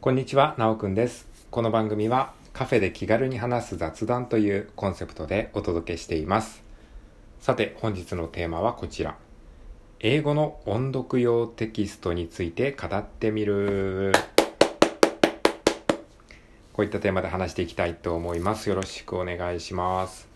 [0.00, 1.26] こんにちは、なおくんです。
[1.50, 6.62] この番組はカフェで気軽に話す雑談というコンセプトでお届けしています。
[7.40, 9.16] さて、本日のテーマはこちら。
[9.98, 14.12] 英語の音読用テキストについて語ってみる。
[16.72, 18.68] こういったテーマで話していきたいと思います。
[18.68, 20.28] よろしくお願いします。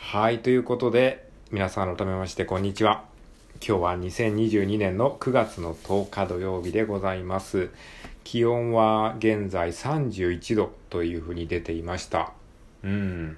[0.00, 3.15] はい、ということで、皆さん改めましてこんにちは。
[3.64, 7.70] 今日は2022年の9月の10日土曜日でございます。
[8.24, 12.32] 気温は現在31度というふうに出ていました。
[12.82, 13.36] うん。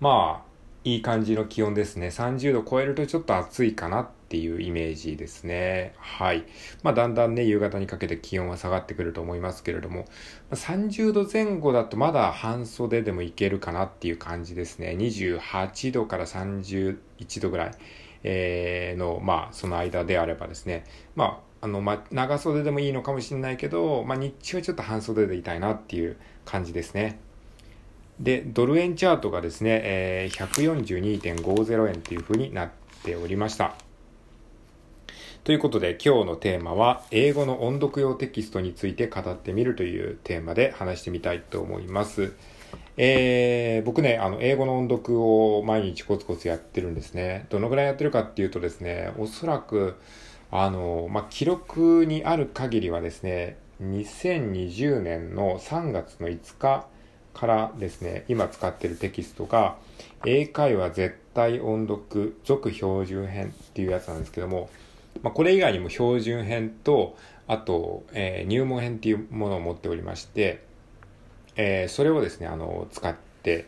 [0.00, 0.54] まあ、
[0.84, 2.08] いい感じの気温ですね。
[2.08, 5.94] 30度超えるとちょっと暑いかなっていうイメージですね。
[5.98, 6.44] はい。
[6.82, 10.06] まあ、だんだんね、夕方にかけて気温は下がってくると思いますけれども、
[10.52, 14.96] 30度前後だとまだ半袖でもいけるかなっていう感じですね。
[14.98, 16.98] 28度から31
[17.40, 17.70] 度ぐらい。
[18.24, 20.84] えの、まあ、その間であればですね、
[21.14, 27.20] まあ、あの、まあ、長袖でもいいのかもしれないけど、まあ、日中はちょっと半袖でいたいなっていう感じですね。
[28.18, 32.70] で、ドル円チャートがですね、えー、142.50円というふうになっ
[33.02, 33.74] ておりました。
[35.42, 42.32] ということで、今日のテーマは、英語の音読用テキストについて語ってみるというテーマで話してみたいと思います。
[42.96, 47.46] えー、僕ね、あの、英語の音読を毎日コツコツやってるんですね。
[47.50, 49.96] どのぐらいやってるかっていうとですね、おそらく、
[50.52, 56.86] あの、まあ、記録にある限りはですね、2020年の3月の5日
[57.34, 59.76] からですね、今使ってるテキストが、
[60.24, 64.70] 英会話絶対音読続標準編っていうやつなんですけども、
[65.22, 70.63] まあ、これ以外にも標準編と、あと、えー入門編っていうものを持っておりまして、
[71.56, 73.66] えーそれをですね、あの、使って、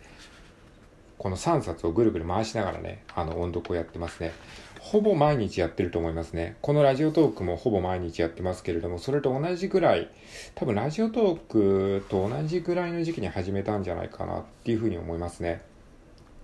[1.19, 4.33] この3冊をぐるぐる回しながらね、あの、音読をやってますね。
[4.81, 6.57] ほぼ毎日やってると思いますね。
[6.63, 10.09] このラジオトークもほぼ毎日やってますけれども、それと同じぐらい、
[10.55, 15.63] 多分ラジオトークと同じぐらいの時期に始めたんじゃないかなっていうふうに思いますね。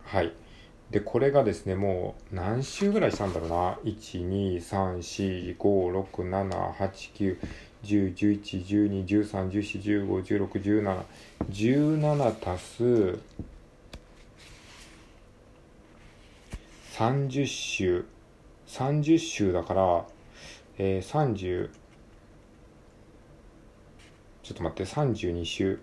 [0.04, 0.32] はい。
[0.90, 3.78] で、これがですね、もう何週ぐらいしたんだろうな。
[3.84, 7.38] 1、2、3、4、5、6、7、8、9、
[7.84, 11.02] 10、11、12、13、14、15、16、17。
[11.50, 13.18] 17足す
[16.92, 18.04] 30週。
[18.68, 20.04] 30週だから、
[20.78, 21.70] えー、30、
[24.42, 25.80] ちょっと待って、32週。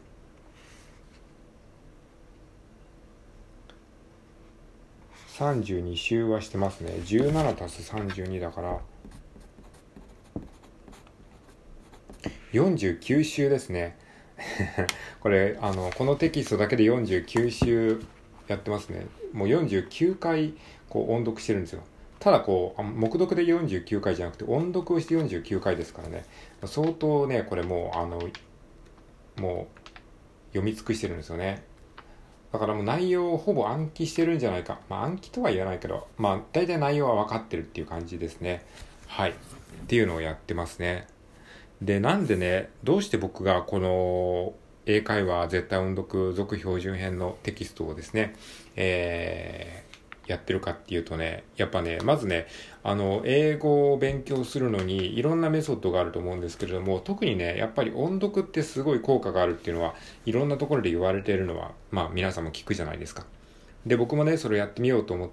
[5.37, 6.91] 32週はしてますね。
[7.05, 8.79] 17足す32だから、
[12.53, 13.97] 49週ですね。
[15.21, 18.01] これ、あの、このテキストだけで49週
[18.47, 19.05] やってますね。
[19.33, 20.53] もう49回、
[20.89, 21.83] こう、音読してるんですよ。
[22.19, 26.25] ただこう、あ黙読で49回じゃなくて、音読をして49回ですからね。
[26.65, 28.19] 相当ね、これもう、あの、
[29.37, 29.79] もう、
[30.49, 31.63] 読み尽くしてるんですよね。
[32.51, 34.79] だからもう内容をほぼ暗記してるんじゃないか。
[34.89, 38.65] まあ暗記とは言わないけど、まあ大体内容は分かってるっていう感じですね。
[39.07, 39.31] はい。
[39.31, 39.33] っ
[39.87, 41.07] ていうのをやってますね。
[41.81, 44.53] で、なんでね、どうして僕がこの
[44.85, 48.35] 英会話絶対音読続標準編のテキストをですね、
[48.75, 49.89] えー
[50.29, 52.45] やってるかっていうとね、やっぱね、まずね、
[52.83, 59.95] あの、英語を勉強するのにいろんなメソッドがあると思うんですけれども、特にね、やっぱり音読ってすごい効果があるっていうのは、
[60.27, 63.25] いろんなところで言われているのは、まあ皆さんも聞くじゃないですか。
[63.87, 65.29] で、僕もね、それをやってみようと思っ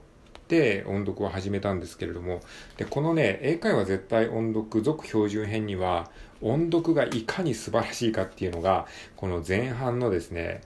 [0.48, 2.40] て音読を始めたんですけれども、
[2.78, 6.10] で、このね、英会話絶対音読続標準編には、
[6.40, 8.86] 音読がいかに素晴らしいかっていうのが、
[9.16, 10.60] この前半のですね、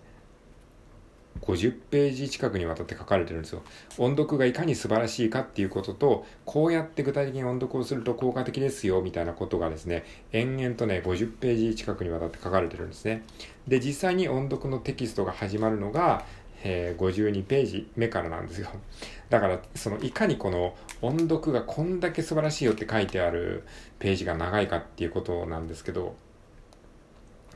[1.43, 3.63] 50ページ近くにわたって書かれてるんですよ。
[3.99, 13.23] 音読がいかに素晴らしいかっていうことと、こうやって具体的に音読をすると効果的ですよ、みたいなことがですね、延々とね、50ページ近くにわたって書かれてるんですね。
[13.67, 16.25] で、実際に音読のテキストが始まるのが、
[16.63, 18.69] えー52ページ目からなんですよ。
[19.31, 23.65] だから、その、いかにこの音読がこんだけ素晴らしいよって書いてある
[23.99, 26.17] ページが長いかっていうことなんですけど、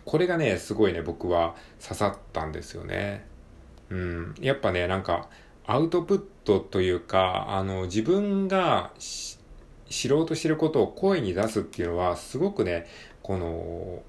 [0.04, 3.26] これがね、すごいね、僕は刺さったんですよね。
[3.90, 5.28] うん、やっぱね、なんか、
[5.66, 12.86] アウトプットというか、あの、自分が知ろうとしてることを声に出すっていうのは、すごくね、
[13.22, 14.02] この、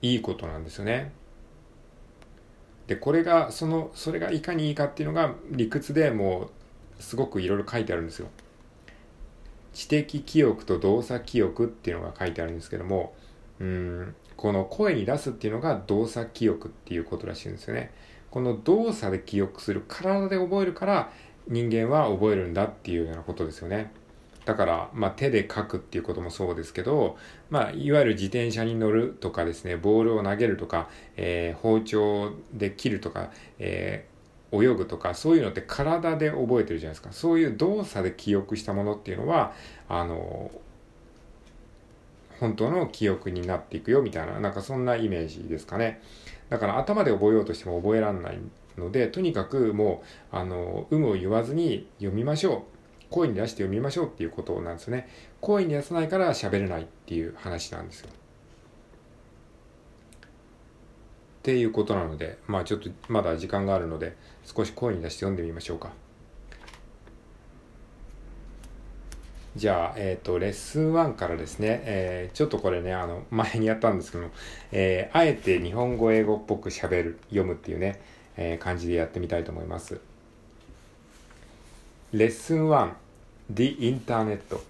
[0.00, 1.12] いいことなんですよね。
[2.86, 6.50] で、これが、その、それがいかにいいかっていうのが、理屈でも
[6.98, 8.28] う、すごくいろいろ書いてあるんですよ。
[9.72, 13.14] 知的記憶と動作記憶っていうのが書いてあるんですけども、
[13.60, 17.90] うん、この声に出すっていうのが動作記憶っていうことらしいんですよね。
[18.30, 21.12] この動作で記憶する、体で覚えるから
[21.48, 23.92] 人間は覚えるんだっていうようなことですよね。
[24.44, 27.16] だから、まあ、手で書くっていうこともそうですけど、
[27.50, 37.12] まあ、いわゆる自転車に乗るとかですね、ボールを投げるとか、えー、包丁で切るとか、えー、泳ぐとか、そういうのって体で覚えてるじゃないですか。
[37.12, 39.52] そういう動作で記憶したものっていうのは、
[39.88, 40.50] あの、
[42.40, 46.02] 本当の記憶になっていくよみたいな、なんかそんなイメージですかね。
[46.50, 48.38] だから頭で覚えようとしても覚えらんない
[48.76, 50.02] ので、とにかくも
[50.32, 52.81] う、あの、有無を言わずに読みましょう。
[53.12, 55.08] 声に出して読みましょうっていうことなんですね。
[55.40, 58.08] 声に出さないから喋れないっていう話なんですよ。
[58.08, 58.12] っ
[61.42, 65.92] ていうことなので、まあちょっとまだ時間があるので、少し声に出して読んでみましょうか。
[69.54, 74.30] じゃあ、えっ、ー、と、レッスン1からですね、えー、ちょっとこれね、あの、前にやったんですけども、
[74.70, 78.00] えー、あえて日本語、英語っぽく喋る、読むっていうね、
[78.38, 80.00] えー、感じでやってみたいと思います。
[82.12, 82.94] レッスン1
[83.54, 84.60] The Internet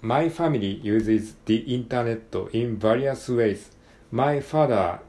[0.00, 3.70] My family uses the internet in various ways.
[4.10, 5.00] My father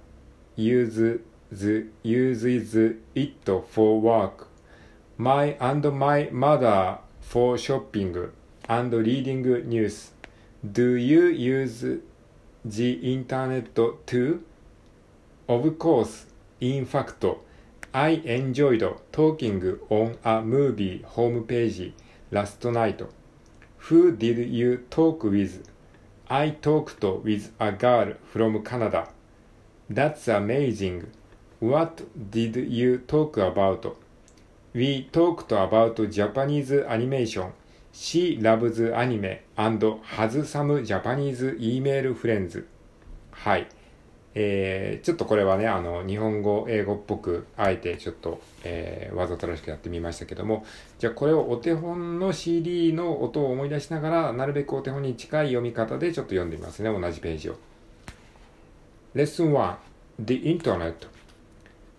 [0.57, 1.21] uses,
[2.03, 2.75] uses
[3.15, 4.48] it for work.
[5.18, 8.13] My and my mother for shopping
[8.68, 10.12] and reading news.
[10.69, 11.86] Do you use
[12.65, 13.74] the internet
[14.06, 14.44] too?
[15.47, 16.25] Of course,
[16.59, 17.24] in fact,
[17.94, 21.92] I enjoyed talking on a movie homepage
[22.32, 23.02] last night.
[23.90, 25.68] Who did you talk with?
[26.30, 29.10] I talked with a girl from Canada.
[29.90, 31.08] That's amazing.
[31.60, 33.98] What did you talk about?
[34.74, 37.52] We talked about Japanese animation.
[37.92, 42.64] She loves anime and has some Japanese email friends.
[43.32, 43.81] はい。
[44.33, 50.66] えー、ちょっとこれはね、あの、日本語、英語っぽく、あえてちょっと、えー、わざとらしくやってみましたけども、
[51.00, 57.57] じゃあこれをお手本の CD の音を思い出しながら、なるべくお手本に近い読み方でちょっと読んでみますね、同じページを。
[59.13, 59.75] Lesson 1
[60.19, 61.07] The Internet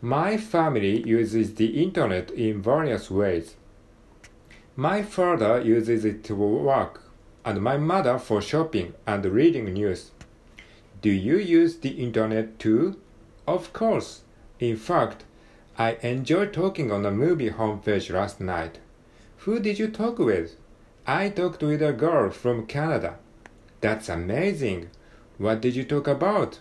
[0.00, 3.56] My family uses the Internet in various ways.
[4.74, 7.02] My father uses it to work,
[7.44, 10.10] and my mother for shopping and reading news.
[11.01, 12.99] Do you use the internet too?
[13.47, 14.21] Of course.
[14.59, 15.23] In fact,
[15.77, 18.79] I enjoyed talking on a movie homepage last night.
[19.45, 20.57] Who did you talk with?
[21.05, 23.17] I talked with a girl from Canada.
[23.79, 24.89] That's amazing.
[25.37, 26.59] What did you talk about?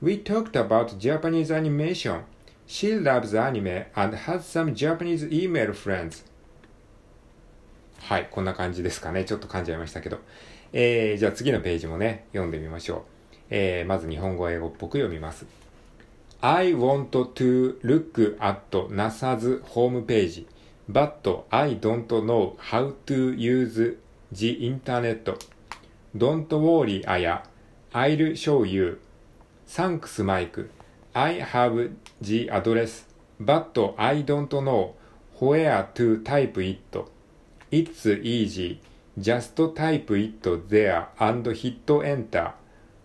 [0.00, 2.24] We talked about Japanese animation.
[2.66, 6.24] She loves anime and has some Japanese email friends.
[8.00, 9.24] はい、こんな感じですかね。
[9.24, 10.18] ちょっと噛んじゃいましたけど。
[10.72, 13.02] えー、じゃあ次のページもね、読んでみましょう。
[13.49, 15.45] えー、まず日本語英語っぽく読みます。
[16.41, 20.45] I want to look at NASA's homepage,
[20.89, 23.97] but I don't know how to use
[24.31, 25.37] the internet.
[26.15, 27.39] Don't worry, Aya.
[27.93, 28.99] I'll show you.
[29.67, 30.69] Thanks, Mike.
[31.13, 31.91] I have
[32.21, 33.05] the address,
[33.39, 34.95] but I don't know
[35.39, 36.95] where to type it.
[37.71, 38.79] It's easy.
[39.19, 42.53] Just type it there and hit enter.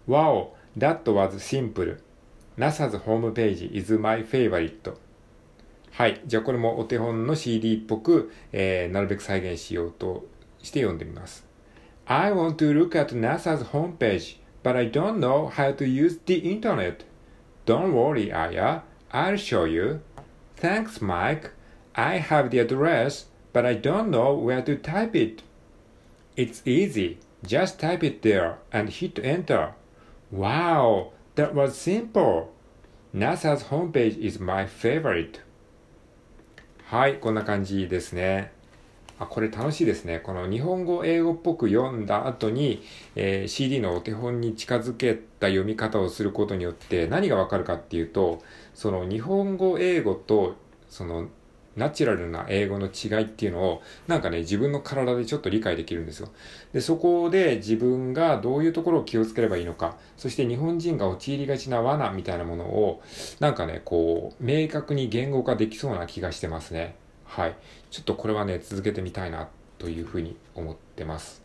[0.07, 1.97] Wow, that was simple.
[2.59, 4.95] NASA's homepage is my favorite.
[5.93, 6.21] はい。
[6.27, 10.27] じゃあこれもお手本の CD っぽく、えー、なるべく再現しようと
[10.63, 11.47] して読んでみます。
[12.07, 17.05] I want to look at NASA's homepage, but I don't know how to use the internet.
[17.65, 18.81] Don't worry, Aya.
[19.11, 20.01] I'll show you.
[20.57, 21.53] Thanks, Mike.
[21.95, 25.43] I have the address, but I don't know where to type it.
[26.37, 27.19] It's easy.
[27.47, 29.75] Just type it there and hit enter.
[30.35, 32.49] Wow, that was simple.
[33.15, 35.41] NASA's homepage is my favorite.
[36.87, 38.51] はい、こんな感じですね。
[39.21, 40.19] あ、これ楽しいですね。
[40.19, 42.83] この日本語、英語っぽく読んだ後に、
[43.15, 48.43] えー、CD のお手本に近づけた読み方をすることによって何がわかるかっていうと、
[48.75, 50.57] その日本語、英語と
[50.89, 51.29] その
[51.77, 56.31] ナチュラルな英語の違いっていうのを、なんかね、自分の体でちょっと理解できるんですよ。
[56.73, 63.03] で、そこで自分がどういうところを気をつければいいのか、そして日本人が陥りがちな罠みたいなものを、
[63.41, 66.97] なんかね、こう、明確に言語化できそうな気がしてますね。
[67.25, 67.57] はい。
[67.91, 71.44] ちょっとこれはね、続けてみたいなというふうに思ってます。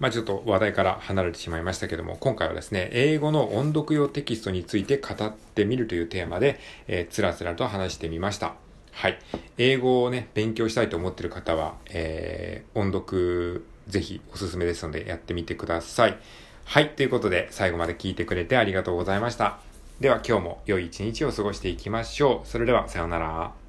[0.00, 6.58] まあちょっと話題から離れてしまいましたけども、今回はですね、英語の音読用テキストについて語ってみるというテーマで、
[6.88, 8.54] えー、つらつらと話してみました。
[8.92, 9.18] はい。
[9.58, 16.18] 英語をね、勉強したいと思ってる方は、えー、音読、ぜひおすすめですのでやってみてください。
[16.64, 16.90] はい。
[16.90, 19.58] ということで、最後まで聞いてくれてありがとうございました。
[20.00, 22.48] では今日も良い一日を過ごしていきましょう。
[22.48, 23.61] それでは、さようなら。